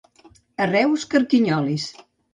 A 0.65 0.65
Reus, 0.71 1.05
carquinyolis. 1.13 1.89